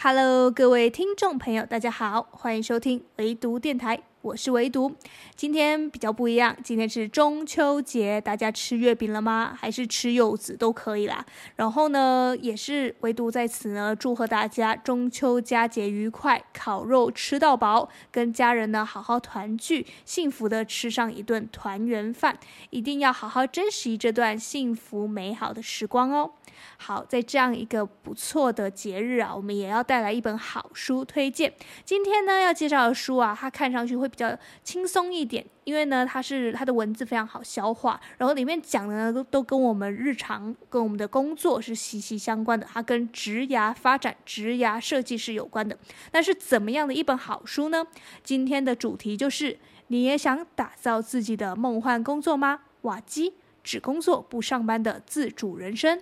[0.00, 4.92] Hello，各位听众朋友，大家好，欢迎收听唯读电台，我是唯独。
[5.36, 9.56] 今天比较不一样，今天是中秋节，大家吃月饼了吗？
[9.56, 11.24] 还是吃柚子都可以啦。
[11.56, 22.36] 然后呢，也是唯独在此呢，祝贺大家中秋佳节愉快，烤肉吃到饱，跟家人呢好好团聚，幸福的吃上一顿团圆饭，
[22.70, 26.32] 一定要好好珍惜这段幸福美好的时光哦。
[26.76, 31.52] 好，在这样一个不错的节日啊，我们也要带来一本好书推荐。
[31.84, 45.78] 今天呢，要介绍的书啊，它看上去会比较轻松一点，因为呢，它是它的文字非常好消化，然后里面讲的呢都都跟我们日常跟我们的工作是息息相关的，它跟职涯发展、职涯设计是有关的。
[46.12, 47.86] 那是怎么样的一本好书呢？
[48.22, 49.58] 今天的主题就是：
[49.88, 52.60] 你也想打造自己的梦幻工作吗？
[52.82, 56.00] 瓦基只工作不上班的自主人生。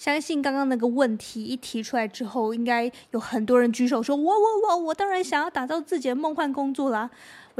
[0.00, 7.10] 相信刚刚那个问题一提出来之后，应该有很多人举手说：“我我我我当然想要打造自己的梦幻工作啦。”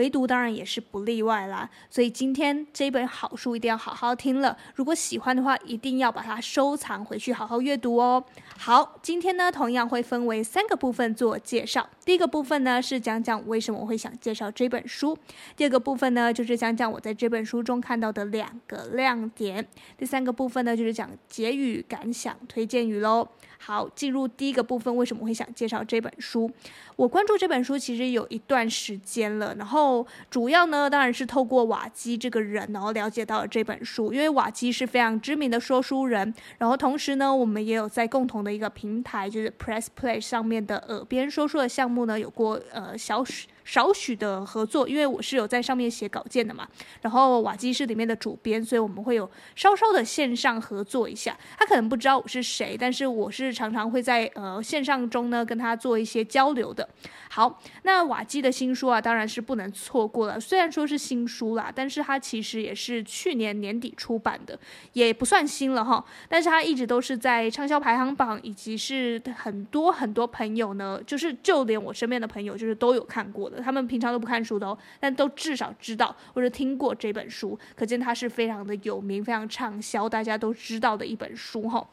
[0.01, 4.57] 唯独当然也是不例外啦，所以今天这本好书一定要好好听了。
[4.75, 8.25] 如果喜欢的话，一定要把它收藏回去，好好阅读哦。
[8.57, 11.87] 好，今天呢，同样会分为三个部分做介绍。
[12.03, 15.15] 第一个部分呢，是讲讲为什么我会想介绍这本书；
[15.55, 19.63] 第二个部分呢，就是讲讲我在这本书中看到的两个亮点；
[19.99, 23.29] 第三个部分呢，就是讲结语、感想、推荐语喽。
[23.63, 26.51] 好，进入第一个部分，为什么会想介绍这本书？
[26.97, 29.90] 我关注这本书其实有一段时间了，然后
[30.31, 34.13] 主要呢，当然是透过瓦基这个人，然后了解到了这本书。
[34.13, 43.25] 因为瓦基是非常知名的说书人，然后同时呢，我们也有在共同的一个平台，就是 Press Play 上面的耳边说书的项目呢，有过呃小。
[43.65, 46.67] 少许的合作，因为我是有在上面写稿件的嘛，
[47.03, 51.37] 然后瓦基是里面的主编，所以我们会有稍稍的线上合作一下。
[51.59, 56.89] 他可能不知道我是谁，但是我是常常会在呃线上中呢跟他做一些交流的。
[57.31, 60.41] 好，那瓦基的新书啊，当然是不能错过了。
[60.41, 64.59] 虽然说是新书啦，但是它其实也是去年年底出版的，
[64.95, 66.05] 也不算新了哈。
[66.29, 81.87] 但是它一直都是在畅销排行榜，以及是很多很多朋友呢，就是就连我身边的朋友，就是都有看过他们平常都不看书的哦，但都至少知道或者听过这本书，可见它是非常的有名、非常畅销，大家都知道的一本书哈。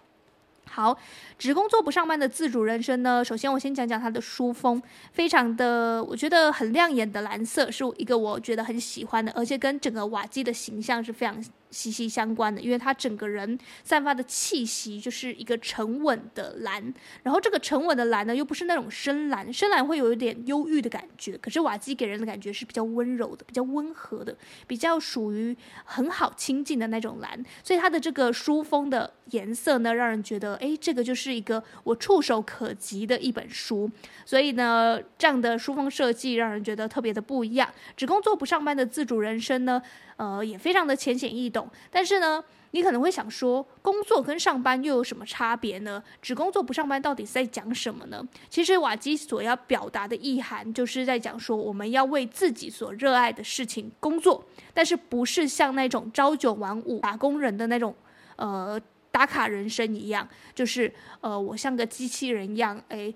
[0.69, 0.97] 好，
[1.37, 4.81] 只工作不上班的自主人生呢，首先我先讲讲它的书风，
[5.13, 11.41] 非常的我觉得很亮眼的蓝色，是一个我觉得很喜欢的，而且跟整个瓦基的形象是非常。
[11.69, 24.35] 息息相关的，因为他整个人散发的气息就是一个沉稳的蓝，然后这个沉稳的蓝呢，又不是那种深蓝，深蓝会有一点忧郁的感觉，可是瓦基给人的感觉是比较温柔的，比较温和的，
[24.65, 33.89] 比较属于很好亲近的那种蓝，所以它的这个书封的颜色呢，让人觉得，哎，这个就是一个我触手可及的一本书，
[34.25, 37.69] 所以呢，这样的书封设计让人觉得特别的不一样。
[37.95, 39.81] 只工作不上班的自主人生呢，
[40.15, 41.56] 呃，也非常的浅显易懂，
[41.89, 46.03] 但是呢，你可能会想说，工作跟上班又有什么差别呢？
[46.21, 48.21] 只工作不上班到底是在讲什么呢？
[48.49, 57.95] 其实瓦基所要表达的意涵，就是在讲说，我们要为自己所热爱的事情工作，但是不是像那种朝九晚五打工人的那种，
[58.35, 58.79] 呃，
[59.11, 63.13] 打卡人生一样，就是呃，我像个机器人一样，哎。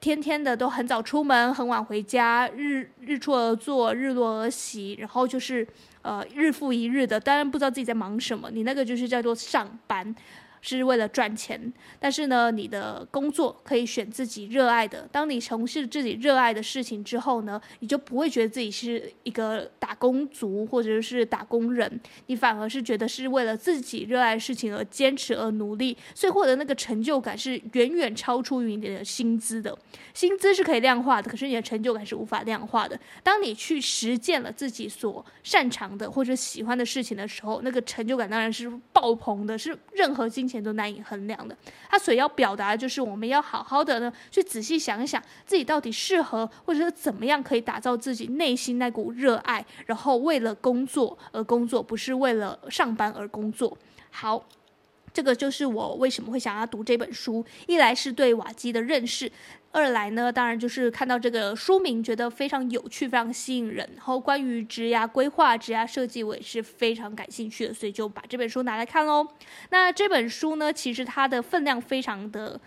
[0.00, 5.66] 天天的都很早出门，很晚回家，日日出而作，日落而息，然后就是
[6.02, 10.14] 呃日复一日的，当然不知道自己在忙什么，你那个就是叫做上班。
[10.68, 15.08] 是为了赚钱，但是呢，你的工作可以选自己热爱的。
[15.12, 29.78] 当你从事自己热爱的事情之后呢，你就不会觉得自己是一个打工族或者是打工人，你反而是觉得是为了自己热爱的事情而坚持而努力，所以获得那个成就感是远远超出于你的薪资的。
[30.14, 32.98] 薪资是可以量化的，可是你的成就感是无法量化的。
[33.22, 40.55] 当你去实践了自己所擅长的或者喜欢的事情的时候，那个成就感当然是爆棚的，是任何金钱。
[40.62, 41.56] 都难以衡量的，
[41.88, 53.76] 他所要表达的就是我们要好好的呢，去仔细想一想自己到底适合，或者是怎么样可以打造自己内心那股热爱，然后为了工作而工作，不是为了上班而工作。
[54.10, 54.44] 好。
[55.12, 59.32] 这个就是我为什么会想要读这本书，一来是对瓦基的认识，
[59.76, 63.86] 二来呢，当然就是看到这个书名觉得非常有趣，非常吸引人。
[63.94, 69.28] 然后关于职涯规划、职涯设计，我也是非常感兴趣的，所以就把这本书拿来看喽。
[69.68, 72.58] 那这本书呢，其实它的分量非常的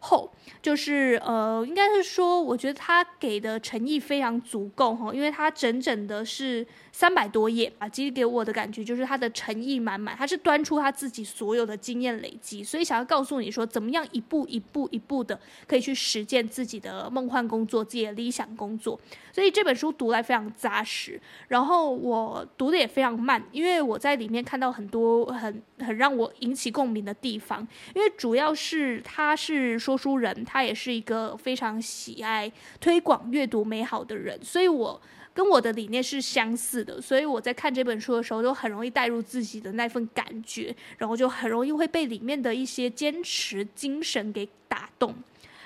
[0.00, 0.28] 厚，
[0.60, 6.66] 就是呃，应该是说，我觉得他给的诚意非常足够哈，因为他整整的是
[6.96, 18.98] 三百多页啊，其实给我的感觉就是他的诚意满满，他是端出他自己所有的经验累积，所以想要告诉你说，怎么样一步一步一步的可以去实践自己的梦幻工作，自己的理想工作，
[19.30, 27.60] 所以这本书读来非常扎实，然后我读的也非常慢，因为我在里面看到很多很很让我引起共鸣的地方，
[27.94, 32.50] 因为主要是他是说书人，他也是一个非常喜爱
[32.80, 34.98] 推广阅读美好的人，所以我
[35.36, 45.14] 跟我的理念是相似的，所以我在看这本书的时候，就很容易带入自己的那份感觉，然后就很容易会被里面的一些坚持精神给打动。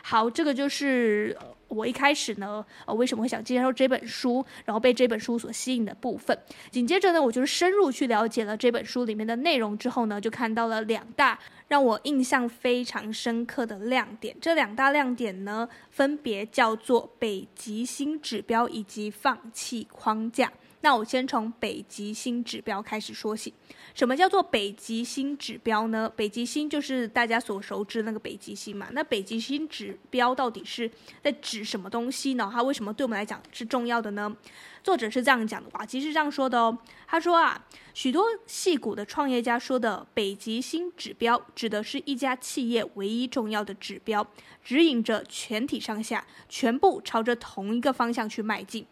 [0.03, 1.37] 好，这个就是
[1.71, 6.37] 我一开始呢，呃，为什么会想介绍这本书，然后被这本书所吸引的部分。
[6.71, 11.39] 紧接着呢，我就是深入去了解了这本书里面的内容之后呢，就看到了两大
[11.69, 14.37] 让我印象非常深刻的亮点。
[14.41, 20.53] 这两大亮点呢，分别叫做北极星指标以及放弃框架。
[20.83, 23.53] 那我先从北极星指标开始说起。
[23.95, 26.11] 什么叫做北极星指标呢？
[26.17, 28.89] 北极星就是大家所熟知那个北极星嘛。
[28.93, 30.91] 那北极星指标到底是
[31.23, 32.49] 在指什么东西呢？
[32.51, 34.35] 它为什么对我们来讲是重要的呢？
[34.83, 36.79] 作者是这样讲的，啊，其实是这样说的哦。
[37.07, 37.63] 他说啊，
[37.93, 44.27] 许多戏骨的创业家说的北极星指标，指的是一家企业唯一重要的指标，
[44.65, 48.87] 指引着全体上下全部朝着同一个方向去迈进。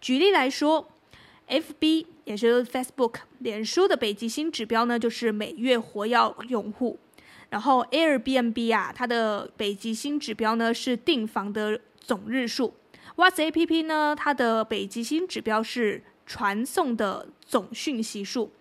[0.00, 0.86] 举例来说。
[1.50, 6.16] FB 也就是 Facebook，脸书的北极星指标呢，就是每月活跃
[6.48, 6.98] 用户。
[7.48, 12.72] 然后 Airbnb 啊，它的北极星指标呢是订房的总日数。
[13.16, 18.52] WhatsApp 呢，它的北极星指标是传送的总讯息数。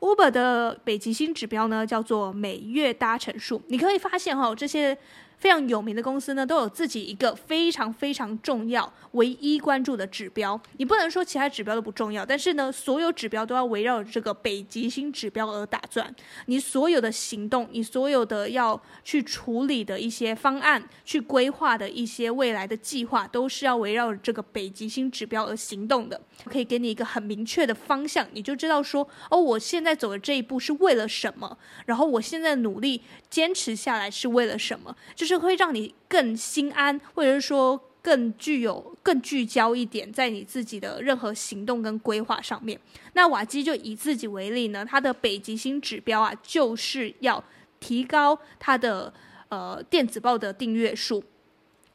[0.00, 3.60] Uber 的北极星指标呢叫做每月搭乘数。
[3.68, 4.96] 你可以发现哈、哦，这些。
[5.38, 10.60] 非常有名的公司呢，都有自己一个非常非常重要、唯一关注的指标。
[10.78, 16.12] 你不能说其他指标都不重要，但是呢，所有指标都要围绕这个北极星指标而打转。
[16.46, 26.20] 你所有的行动，你所有的要去处理的一些方案、去规划的一些未来的计划，都是要围绕这个北极星指标而行动的。
[26.46, 31.56] 可以给你一个很明确的方向，你就知道说，哦，我现在走的这一步是为了什么，
[31.86, 35.27] 然后我现在努力坚持下来是为了什么，就。
[35.28, 42.80] 是会让你更心安，或者是说更具有、更聚焦一点，在你自己的任何行动跟规划上面。
[43.12, 47.42] 那瓦基就以自己为例呢，他的北极星指标啊，就是要
[47.78, 49.12] 提高他的
[49.50, 51.22] 呃电子报的订阅数。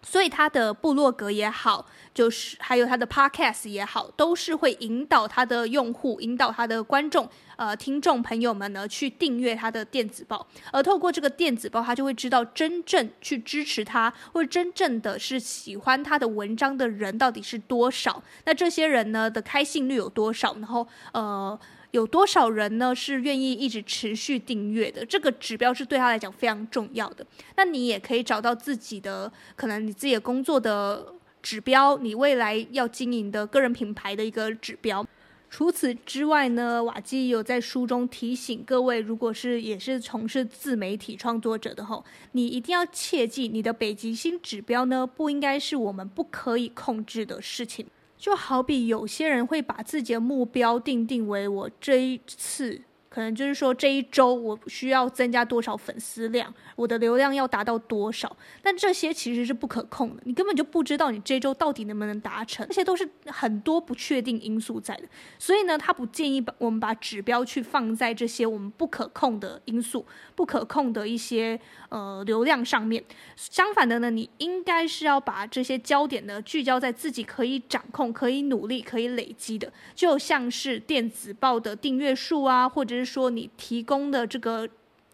[0.03, 18.21] 所以他的部落格也好，就是还有他的 podcast 也好，都是会引导他的用户、引导他的观众、呃听众朋友们呢去订阅他的电子报，而透过这个电子报，他就会知道真正去支持他或者真正的是喜欢他的文章的人到底是多少。
[18.45, 20.53] 那这些人呢的开信率有多少？
[20.55, 21.59] 然后呃。
[21.93, 25.05] 有多少人呢是愿意一直持续订阅的？
[25.05, 27.23] 这个指标是对他来讲非常重要的。
[27.55, 31.13] 那你也可以找到自己的可能你自己的工作的
[31.43, 35.05] 指标，你未来要经营的个人品牌的一个指标。
[35.51, 47.85] 除此之外呢，瓦基有在书中提醒各位，如果是也是从事自媒体创作者的吼，你一定要切记，你的北极星指标呢不应该是我们不可以控制的事情。
[48.23, 52.81] 就好比有些人会把自己的目标定定为我这一次。
[53.13, 65.03] 可能就是说，这一周我需要增加多少粉丝量，我的流量要达到多少，但这些其实是不可控的，你根本就不知道你这周到底能不能达成，这些都是很多不确定因素在的。
[65.37, 70.03] 所以呢，他不建议把我们把指标去放在这些我们不可控的因素、
[70.33, 73.03] 不可控的一些呃流量上面。
[73.35, 83.02] 相反的呢，你应该是要把这些焦点呢聚焦在自己可以掌控、可以努力、可以累积的，就像是电子报的订阅数啊，或者是。
[83.03, 84.67] 说你提供的这个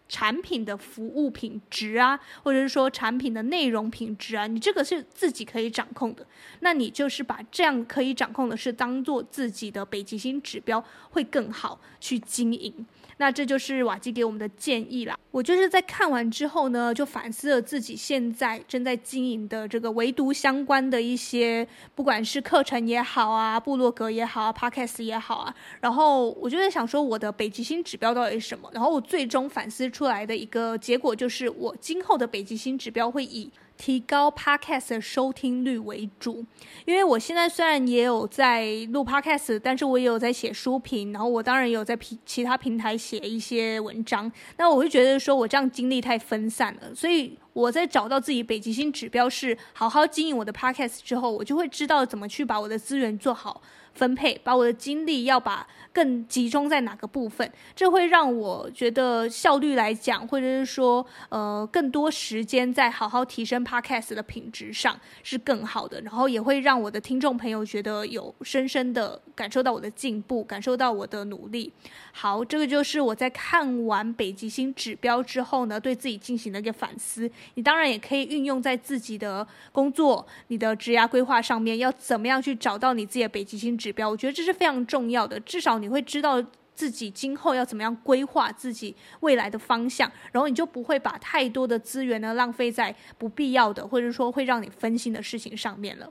[0.08, 6.26] 产品的服务品质啊，或者是说产品的内容品质啊，你这个是自己可以掌控的，
[6.60, 12.84] 那你就是把这样可以掌控的事当做自己的北极星指标，会更好去经营。
[13.20, 15.14] 那这就是瓦基给我们的建议啦。
[15.30, 25.54] 我就是在看完之后呢，就反思了自己现在正在经营的这个唯独相关的一些，不管是课程也好啊，部落格也好啊，Podcast 也好啊。
[25.82, 28.70] 然后我就在想说，我的北极星指标到底是什么？
[28.72, 33.50] 然后我最终反思出来的一个结果就是，我今后的北极星指标会以。
[33.80, 36.44] 提高 Podcast 的收听率为主，
[36.84, 44.30] 因为我现在虽然也有在录 Podcast，但是我也有在写书评，然后我当然有在平其他平台写一些文章。
[44.58, 47.38] 那我会觉得说，我这样精力太分散了，所以。
[47.60, 53.60] 我在找到自己北极星指标是好好经营我的 podcast 之后，我就会知道怎么去把我的资源做好。
[53.92, 71.72] 分配，把我的精力要把更集中在哪个部分，这会让我觉得效率来讲，或者是说，呃，更多时间在好好提升 Podcast 的品质上是更好的，然后也会让我的听众朋友觉得有深深的感受到我的进步，感受到我的努力。
[72.12, 77.28] 好，这个就是我在看完北极星指标之后呢，对自己进行了一个反思。
[77.54, 84.08] 你当然也可以运用在自己的工作、你的职涯规划上面，要怎么样去找到你自己的北极星指标？
[84.08, 86.42] 我觉得这是非常重要的，至少你会知道
[86.74, 96.10] 自己今后要怎么样规划自己未来的方向，然后你就不会把太多的资源呢浪费在不必要的，或者说会让你分心的事情上面了。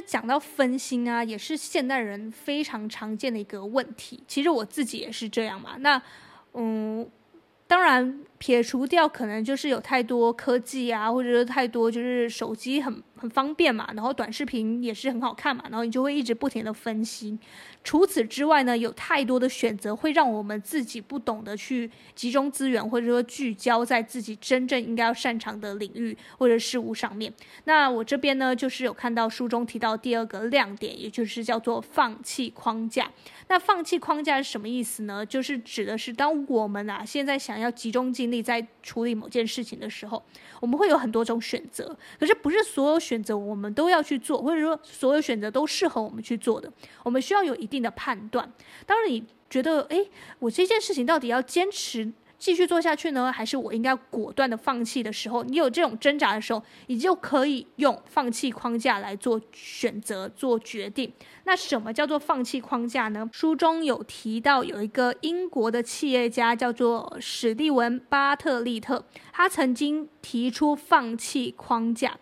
[0.00, 4.22] 讲到分心啊，也是现代人非常常见的一个问题。
[4.26, 5.76] 其实我自己也是这样嘛。
[5.78, 6.00] 那
[6.54, 7.08] 嗯。
[7.66, 17.38] 当然，撇除掉可能就是有太多科技啊，或者是太多就是手机很很方便嘛，然后短视频也是很好看嘛，然后你就会一直不停的分心。
[17.84, 27.32] 除此之外呢，有太多的选择会让我们自己不懂得去集中资源，或者说聚焦在自己真正应该要擅长的领域或者事物上面。
[27.64, 33.10] 那我这边呢，就是有看到书中提到第二个亮点，也就是叫做放弃框架。
[33.48, 35.24] 那放弃框架是什么意思呢？
[35.26, 40.22] 就是指的是当我们啊现在想要集中进你在处理某件事情的时候，
[40.60, 46.72] 我们会有很多种选择，可是不是所有选择我们都要去做，或者说所有选择都适合我们去做的。
[47.02, 48.52] 我们需要有一定的判断。
[48.86, 50.08] 当，你觉得，诶，
[50.38, 61.12] 我这件事情到底要坚持继续做下去呢，还是我应该果断的放弃的时候，你有这种挣扎的时候，你就可以用放弃框架来做选择、做决定。
[61.44, 63.28] 那什么叫做放弃框架呢？
[63.30, 72.16] 书中有提到，有一个英国的企业家叫做史蒂文·巴特利特，他曾经提出放弃框架。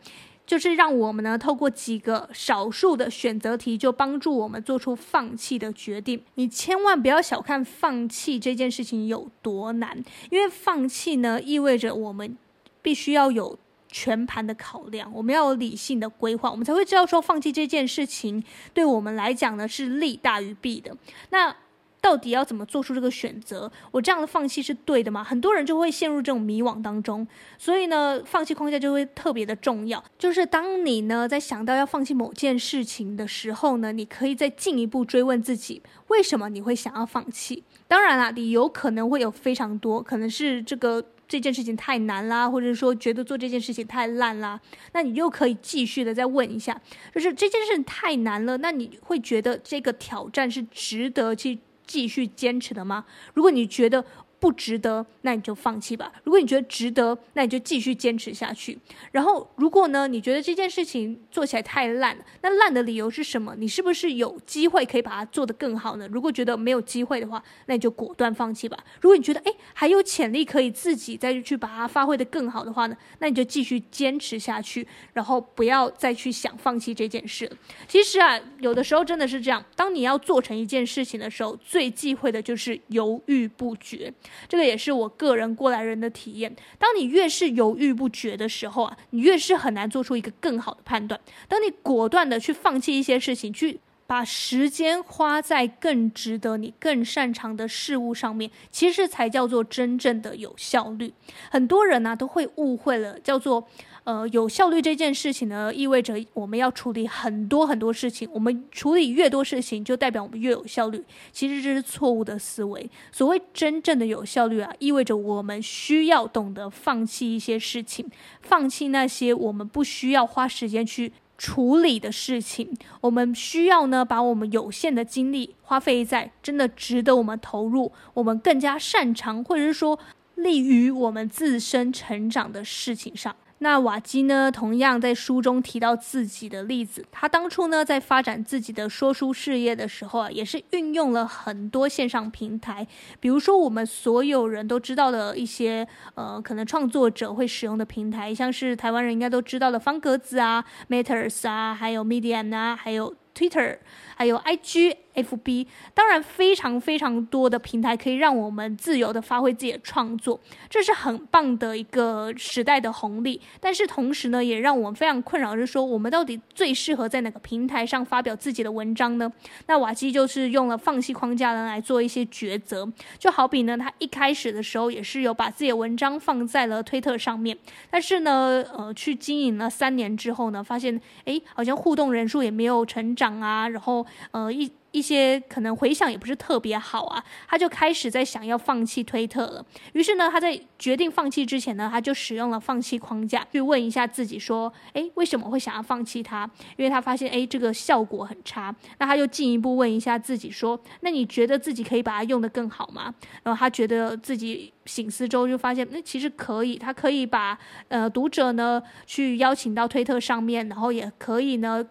[0.49, 6.25] 就是让我们呢，透过几个少数的选择题，就帮助我们做出放弃的决定。
[6.37, 12.35] 你千万不要小看放弃这件事情有多难，因为放弃呢，意味着我们
[12.81, 20.97] 必须要有全盘的考量，我们要有理性的规划，我们才会知道说放弃这件事情对我们来讲呢，是利大于弊的。
[21.29, 21.55] 那。
[22.01, 23.71] 到底要怎么做出这个选择？
[23.91, 25.23] 我这样的放弃是对的吗？
[25.23, 27.27] 很多人就会陷入这种迷惘当中，
[27.59, 30.03] 所以呢，放弃框架就会特别的重要。
[30.19, 37.65] 就是当你呢在想到要放弃某件事情的时候呢，你可以再进一步追问自己，为什么你会想要放弃？
[37.87, 44.61] 当然啦，理由可能会有非常多，可能是这个这件事情太难啦，或者说觉得做这件事情太烂啦。
[44.93, 46.81] 那你又可以继续的再问一下，
[47.15, 53.05] 就是这件事情太难了，那你会觉得这个挑战是值得去继续坚持的吗？
[53.35, 54.05] 如果你觉得
[54.41, 56.13] 不值得，那你就放弃吧。
[56.25, 58.79] 如果你觉得值得，那你就继续坚持下去。
[59.11, 63.55] 然后，如果呢，你觉得这件事情做起来太烂，那烂的理由是什么？
[63.59, 66.07] 你是不是有机会可以把它做得更好呢？
[66.09, 68.79] 如果觉得没有机会的话，那你就果断放弃吧。
[69.01, 77.51] 如果你觉得诶还有潜力可以自己再去把它发挥得更好的话呢，那你就继续坚持下去，然后不要再去想放弃这件事。
[77.89, 84.13] 其实啊，有的时候真的是这样，当你要做成一件事情的时候，最忌讳的就是犹豫不决。
[84.49, 86.55] 这个也是我个人过来人的体验。
[86.79, 91.21] 当你越是犹豫不决的时候啊，你越是很难做出一个更好的判断。
[91.49, 101.13] 当你果断的去放弃一些事情，去把时间花在更值得你更擅长的事物上面，其实才叫做真正的有效率。
[101.51, 103.69] 很多人呢、都会误会了，叫做。
[104.09, 108.27] 呃，有效率这件事情呢，意味着我们要处理很多很多事情。
[108.33, 111.05] 我们处理越多事情，就代表我们越有效率。
[111.31, 112.91] 其实这是错误的思维。
[113.13, 118.11] 所谓真正的有效率啊，意味着我们需要懂得放弃一些事情，
[118.41, 122.75] 放弃那些我们不需要花时间去处理的事情。
[123.03, 129.99] 我们需要呢，把我们有限的精力花费在真的值得我们投入、我们更加擅长，或者是说
[130.37, 133.37] 利于我们自身成长的事情上。
[133.61, 137.05] 那瓦基呢，同样在书中提到自己的例子。
[137.11, 142.87] 他当初呢，在发展自己的说书事业的时候啊，也是运用了很多线上平台，
[143.19, 153.79] 比如说我们所有人都知道的一些呃，可能创作者会使用的平台，像是台湾人应该都知道的方格子啊、Matters 啊，还有 Medium 啊，还有 Twitter，
[154.17, 154.97] 还有 IG。
[155.15, 160.39] FB，当然非常非常多的平台可以让我们自由的发挥自己的创作，
[160.71, 163.41] 这是很棒的一个时代的红利。
[163.61, 169.33] 但是同时呢，也让我们非常困扰，就是说我们到底最适合在哪个平台上发表自己的文章呢？
[169.67, 177.57] 那瓦基就是用了放弃框架呢来做一些抉择，就好比呢，他一开始的时候也是有把自己的文章放在了推特上面，
[177.91, 184.71] 但是呢，呃，去经营了三年之后呢，发现诶，好像互动人数也没有成长啊，然后呃一。
[184.91, 189.65] 一些可能回想也不是特别好啊，他就开始在想要放弃推特了。
[189.93, 196.49] 于是呢，他在决定放弃之前呢，他就使用了放弃框架去问一下自己说：“诶，为什么会想要放弃它？
[196.77, 198.75] 因为他发现诶，这个效果很差。
[198.99, 203.15] 那他就进一步问一下自己说：那你觉得自己可以把它用得更好吗？
[203.43, 211.87] 然后他觉得自己醒思之后就发现，那其实可以，他可以把呃读者呢去邀请到推特上面，然后也可以呢。”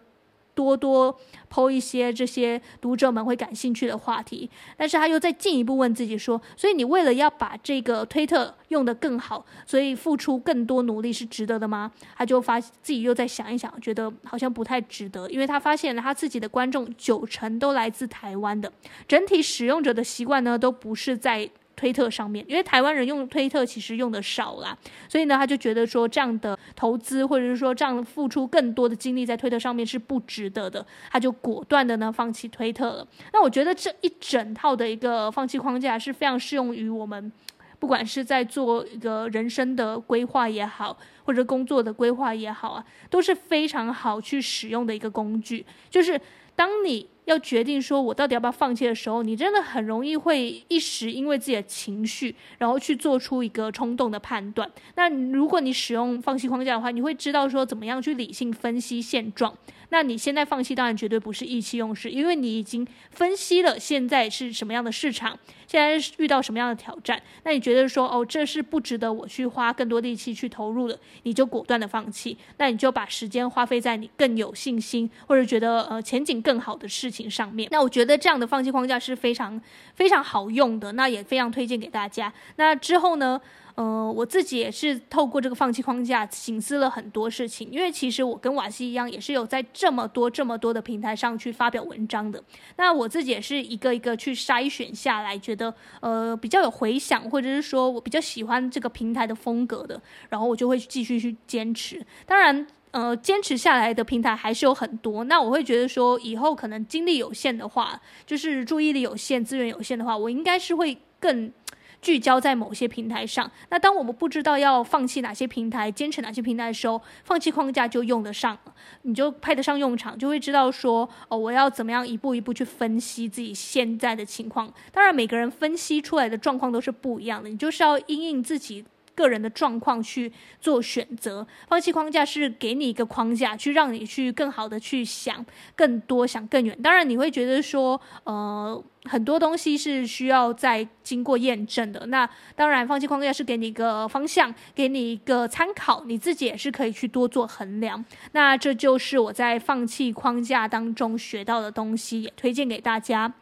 [0.58, 1.16] 多多
[1.48, 11.92] po 一些这些读者们会感兴趣的话题，但是他又再进一步问自己说：所以你为了要把这个推特用得更好，所以付出更多努力是值得的吗？
[12.16, 18.72] 他就发自己又在想一想，觉得好像不太值得，因为他发现他自己的观众九成都来自台湾的，
[19.06, 21.48] 整体使用者的习惯呢都不是在。
[21.78, 24.76] 推特上面，因为台湾人用推特其实用的少啦，
[25.08, 33.06] 所以呢，他就觉得说这样的投资或者是说这样付出更多的精力在推特上面是不值得的，他就果断的呢放弃推特了。
[33.32, 37.32] 那我觉得这一整套的一个放弃框架是非常适用于我们，
[37.78, 46.20] 不管是在做一个人生的规划也好，或者工作的规划也好啊，都是非常好去使用的一个工具，就是
[46.56, 47.08] 当你。
[47.28, 54.68] 要决定说我到底要不要放弃的时候，你真的很容易会一时因为自己的情绪，然后去做出一个冲动的判断。
[54.96, 59.54] 那如果你使用放弃框架的话，你会知道说怎么样去理性分析现状。
[59.90, 67.20] 那你现在放弃当然绝对不是意气用事，因为你已经分析了现在是什么样的市场，现在是遇到什么样的挑战。
[67.44, 72.36] 那你觉得说哦，这是不值得我去花更多力气去投入的，你就果断的放弃。
[72.58, 77.68] 那你就把时间花费在你更有信心或者觉得呃前景更好的事情上面。
[77.72, 79.60] 那我觉得这样的放弃框架是非常
[79.94, 82.32] 非常好用的，那也非常推荐给大家。
[82.56, 83.40] 那之后呢？
[83.78, 87.70] 呃，我自己也是透过这个放弃框架，省思了很多事情。
[87.70, 92.42] 因为其实我跟瓦西一样，也是有在这么多这么多的平台上去发表文章的。
[92.76, 102.04] 那我自己也是一个一个去筛选下来，觉得呃比较有回响，或者是说我比较喜欢这个平台的风格的，然后我就会继续去坚持。
[102.26, 105.22] 当然，呃，坚持下来的平台还是有很多。
[105.22, 111.52] 那我会觉得说，以后可能精力有限的话，就是注意力有限、资源有限的话，我应该是会更。
[112.00, 124.72] 聚焦在某些平台上，那当我们不知道要放弃哪些平台、坚持哪些平台的时候，放弃框架就用得上了，你就派得上用场，就会知道说，哦，我要怎么样一步一步去分析自己现在的情况。
[124.92, 128.84] 当然，每个人分析出来的状况都是不一样的，你就是要因应自己。
[129.18, 136.80] 个人的状况去做选择，放弃框架是给你一个框架，去让你去更好的去想更多、想更远。
[136.80, 142.06] 当然，你会觉得说，呃，很多东西是需要再经过验证的。
[142.06, 148.04] 那当然，放弃框架是给你一个方向，给你一个参考，你自己也是可以去多做衡量。
[148.32, 153.32] 那这就是我在放弃框架当中学到的东西，也推荐给大家。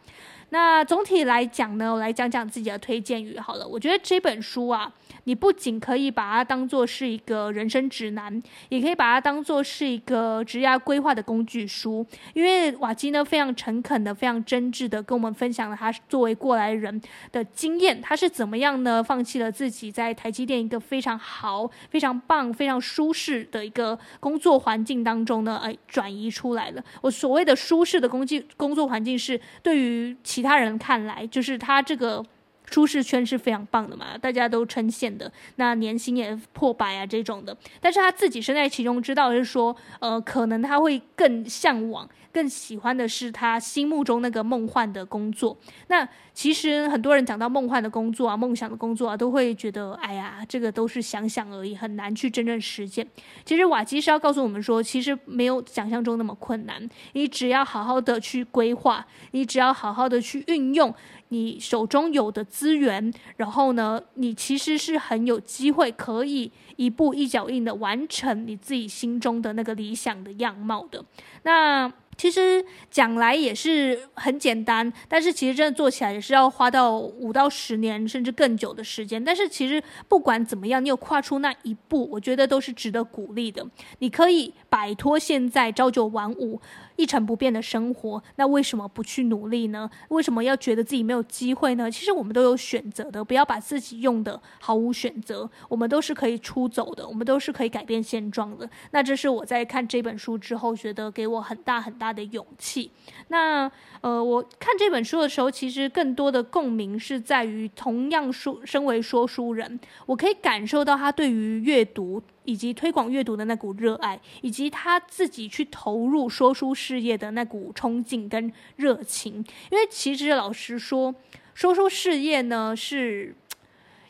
[0.51, 3.67] 那总体来讲呢，我来讲讲自己的推荐语好了。
[3.67, 4.93] 我觉得这本书啊，
[5.25, 12.07] 你不仅可以把它当做是一个人生指南，也可以把它当做是一个职业规划的工具书。
[12.33, 17.01] 因为瓦基呢，非常诚恳的、非常真挚的跟我们分享了他作为过来人
[17.33, 19.03] 的经验，他是怎么样呢？
[19.03, 26.85] 放弃了自己在台积电一个非常好、非常棒、非常舒适的一个工作环境当中呢，哎，转移出来了。
[27.01, 32.23] 我所谓的舒适的工具工作环境是对于其他人看来，就是他这个
[32.67, 35.31] 舒适圈是非常棒的嘛，大家都称羡的。
[35.57, 42.09] 那年薪也破百啊这种的，但是他自己身在其中，知道是说，呃，可能他会更向往。
[42.33, 45.57] 更喜欢的是他心目中那个梦幻的工作。
[45.87, 53.09] 那其实很多人讲到梦幻的工作啊、梦想的工作啊，都会觉得，哎呀，这个都是想想而已，很难去真正实践。
[53.47, 56.87] 其实瓦基是要告诉我们说，其实没有想象中那么困难。
[57.15, 60.95] 你只要好好的去规划，你只要好好的去运用
[61.29, 71.05] 你手中有的资源，然后呢，你其实是很有机会可以一步一脚印的完成你自己心中的那个理想的样貌的。
[71.43, 71.93] 那。
[72.19, 79.23] 其实讲来也是很简单，但是其实真的做起来也是要花到五到十年甚至更久的时间。
[79.23, 83.63] 但是其实不管怎么样，你有跨出那一步，我觉得都是值得鼓励的。
[83.99, 86.59] 你可以摆脱现在朝九晚五，
[86.97, 89.89] 一成不变的生活，那为什么不去努力呢？
[90.09, 91.91] 为什么要觉得自己没有机会呢？
[91.91, 95.49] 其实我们都有选择的，不要把自己用得毫无选择。
[95.69, 98.69] 我们都是可以出走的，我们都是可以改变现状的。
[98.91, 102.91] 那这是我在看这本书之后，觉得给我很大很大的勇气。
[103.29, 112.23] 那呃，我看这本书的时候，其实更多的共鸣是在于，同样说身为说书人，我可以感受到他对于阅读。
[112.47, 119.45] 以及推广阅读的那股热爱，以及他自己去投入说书事业的那股冲劲跟热情。
[119.71, 121.15] 因为其实老实说，
[121.53, 123.35] 说书事业呢是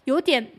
[0.04, 0.52] 有点。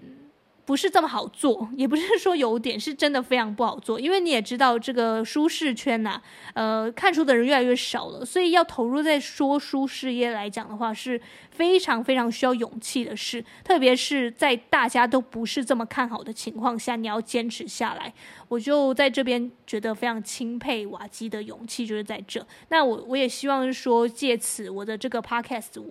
[0.67, 3.97] 不是这么好做， 也不是说有点，是真的非常不好做。
[3.97, 6.21] 因为你也知道，这个舒适圈呐、
[6.53, 11.19] 呃，看书的人越来越少了，所以要投入在说书事业来讲的话，是
[11.51, 13.43] 非常非常需要勇气的事。
[13.63, 18.13] 特别是在大家都不是这么看好的情况下，你要坚持下来。
[18.49, 22.45] 我就在这边觉得非常钦佩瓦基的勇气，就是在这。
[22.67, 25.81] 那我我也希望说，借此我的这个 podcast。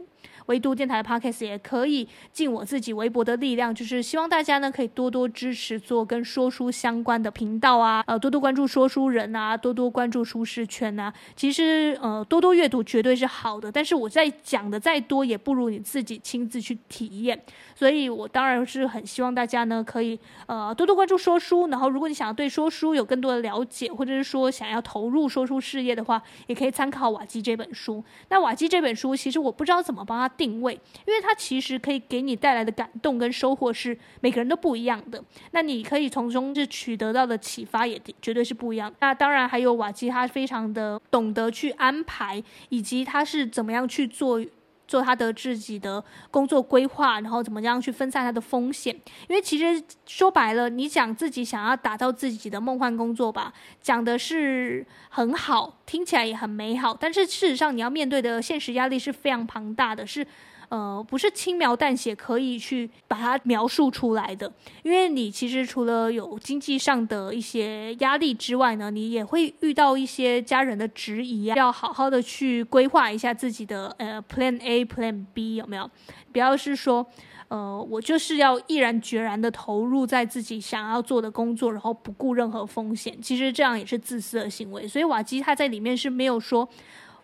[0.47, 11.13] 微读电台的 Podcast 也可以尽我自己微薄的力量，就是希望大家呢可以多多支持做跟说书相关的频道啊，呃，多多关注说书人啊，多多关注书市圈啊。
[11.35, 17.43] 其实呃，多多阅读绝对是好的，但是我在讲的再多，也不如你自己亲自去体验。
[17.75, 28.05] 所以我当然是很希望大家呢可以呃多多关注说书，然后如果你想要对说书有更多的了解，或者是说想要投入说书事业的话，也可以参考瓦基这本书。
[28.29, 30.36] 那瓦基这本书，其实我不知道怎么帮他。
[30.37, 30.75] 定位，
[31.07, 35.23] 因为它其实可以给你带来的感动跟收获是每个人都不一样的。
[35.53, 38.93] 那你可以从中就取得到的启发也绝对是不一样。
[39.01, 44.41] 那当然还有瓦基，他非常的懂得去安排，以及他是怎么样去做
[44.87, 48.95] 做他的自己的工作规划，然后怎么样去分散他的风险。
[49.29, 60.27] 因为其实说白了，你讲自己想要打造自己的梦幻工作吧，讲的是很好，听起来也很美好，但是事实上你要面对的现实压力是非常庞大的，是。
[60.69, 64.53] 呃，不是轻描淡写可以去把它描述出来的，
[64.83, 75.89] 因为你其实除了有经济上的一些压力之外呢，你也会遇到一些家人的质疑啊，要好好的去规划一下自己的呃 Plan A、Plan B 有没有？
[76.33, 77.07] 不要是说，
[77.49, 84.89] 呃，我就是要毅然决然的投入在自己想要做的工作，然后不顾任何风险，其实这样也是自私的行为。
[84.89, 86.69] 所以瓦基他在里面是没有说。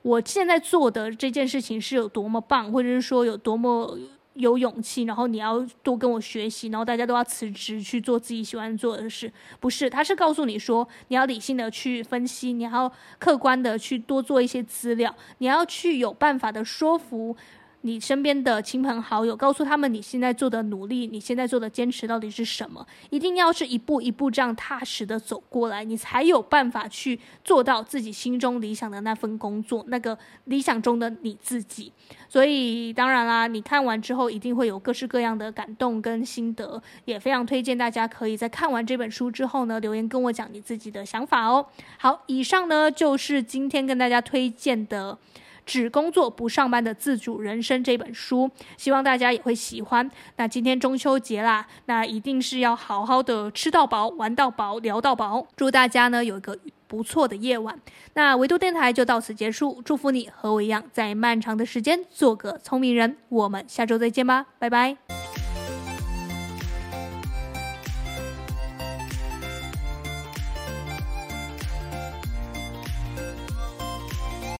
[0.03, 3.97] 我现在做的这件事情是有多么棒，或者是说有多么
[4.35, 9.89] 有勇气，然后你要多跟我学习，然后大家都要辞职去做自己喜欢做的事，不是？
[9.89, 17.37] 他是告诉你说，你要理性的去分析，你要客观的去多做一些资料，你要去有办法的说服。
[17.83, 22.87] 你身边的亲朋好友，告诉他们你现在做的努力，你现在做的坚持到底是什么？
[23.11, 31.93] 一定要是一步一步这样踏实的走过来，你才有办法去做到自己心中理想的那份工作，那个理想中的你自己。
[32.29, 41.67] 所以当然啦，你看完之后一定会有各式各样的感动跟心得，也非常推荐大家可以在看完这本书之后呢，留言跟我讲你自己的想法哦。
[41.99, 45.19] 好，以上呢就是今天跟大家推荐的。
[45.65, 50.11] 只工作不上班的自主人生这本书，希望大家也会喜欢。
[50.37, 55.47] 那今天中秋节啦，那一定是要好好的吃到饱、玩到饱、聊到饱。
[55.57, 57.79] 祝大家呢有一个不错的夜晚。
[58.15, 63.17] 那唯独电台就到此结束，祝福你和我一样，在漫长的时间做个聪明人。
[63.29, 65.22] 我们下周再见吧，拜拜。